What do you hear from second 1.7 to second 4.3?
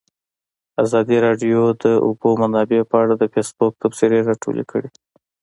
د د اوبو منابع په اړه د فیسبوک تبصرې